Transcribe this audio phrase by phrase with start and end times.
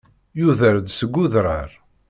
[0.39, 1.71] Yuder-d seg udrar.